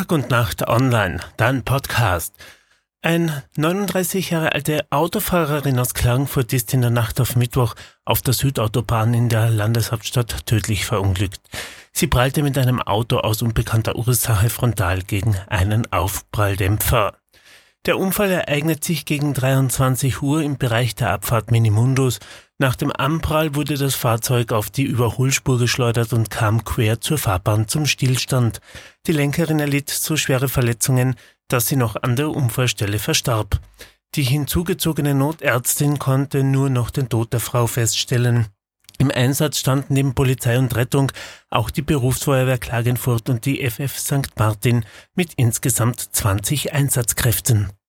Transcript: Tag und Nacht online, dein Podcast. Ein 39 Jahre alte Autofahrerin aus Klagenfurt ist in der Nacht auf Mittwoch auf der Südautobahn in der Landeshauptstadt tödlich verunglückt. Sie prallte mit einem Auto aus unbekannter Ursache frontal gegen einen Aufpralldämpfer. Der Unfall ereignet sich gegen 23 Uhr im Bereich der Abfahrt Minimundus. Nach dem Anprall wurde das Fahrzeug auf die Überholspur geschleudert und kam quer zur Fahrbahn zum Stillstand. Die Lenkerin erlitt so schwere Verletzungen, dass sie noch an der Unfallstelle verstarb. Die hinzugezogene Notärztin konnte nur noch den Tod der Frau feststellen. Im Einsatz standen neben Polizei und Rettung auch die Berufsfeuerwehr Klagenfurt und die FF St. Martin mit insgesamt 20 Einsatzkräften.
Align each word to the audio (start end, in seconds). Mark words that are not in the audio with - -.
Tag 0.00 0.12
und 0.12 0.30
Nacht 0.30 0.66
online, 0.66 1.20
dein 1.36 1.62
Podcast. 1.62 2.34
Ein 3.02 3.42
39 3.58 4.30
Jahre 4.30 4.54
alte 4.54 4.86
Autofahrerin 4.88 5.78
aus 5.78 5.92
Klagenfurt 5.92 6.54
ist 6.54 6.72
in 6.72 6.80
der 6.80 6.88
Nacht 6.88 7.20
auf 7.20 7.36
Mittwoch 7.36 7.74
auf 8.06 8.22
der 8.22 8.32
Südautobahn 8.32 9.12
in 9.12 9.28
der 9.28 9.50
Landeshauptstadt 9.50 10.46
tödlich 10.46 10.86
verunglückt. 10.86 11.42
Sie 11.92 12.06
prallte 12.06 12.42
mit 12.42 12.56
einem 12.56 12.80
Auto 12.80 13.18
aus 13.18 13.42
unbekannter 13.42 13.94
Ursache 13.94 14.48
frontal 14.48 15.02
gegen 15.02 15.36
einen 15.48 15.92
Aufpralldämpfer. 15.92 17.19
Der 17.86 17.98
Unfall 17.98 18.30
ereignet 18.30 18.84
sich 18.84 19.06
gegen 19.06 19.32
23 19.32 20.20
Uhr 20.20 20.42
im 20.42 20.58
Bereich 20.58 20.94
der 20.94 21.10
Abfahrt 21.12 21.50
Minimundus. 21.50 22.18
Nach 22.58 22.76
dem 22.76 22.92
Anprall 22.94 23.54
wurde 23.54 23.78
das 23.78 23.94
Fahrzeug 23.94 24.52
auf 24.52 24.68
die 24.68 24.82
Überholspur 24.84 25.58
geschleudert 25.58 26.12
und 26.12 26.28
kam 26.28 26.62
quer 26.62 27.00
zur 27.00 27.16
Fahrbahn 27.16 27.68
zum 27.68 27.86
Stillstand. 27.86 28.60
Die 29.06 29.12
Lenkerin 29.12 29.60
erlitt 29.60 29.88
so 29.88 30.18
schwere 30.18 30.50
Verletzungen, 30.50 31.14
dass 31.48 31.68
sie 31.68 31.76
noch 31.76 31.96
an 32.02 32.16
der 32.16 32.28
Unfallstelle 32.28 32.98
verstarb. 32.98 33.58
Die 34.14 34.24
hinzugezogene 34.24 35.14
Notärztin 35.14 35.98
konnte 35.98 36.44
nur 36.44 36.68
noch 36.68 36.90
den 36.90 37.08
Tod 37.08 37.32
der 37.32 37.40
Frau 37.40 37.66
feststellen. 37.66 38.48
Im 39.00 39.10
Einsatz 39.10 39.58
standen 39.58 39.94
neben 39.94 40.14
Polizei 40.14 40.58
und 40.58 40.76
Rettung 40.76 41.10
auch 41.48 41.70
die 41.70 41.80
Berufsfeuerwehr 41.80 42.58
Klagenfurt 42.58 43.30
und 43.30 43.46
die 43.46 43.66
FF 43.66 43.96
St. 43.98 44.38
Martin 44.38 44.84
mit 45.14 45.32
insgesamt 45.36 46.00
20 46.14 46.74
Einsatzkräften. 46.74 47.70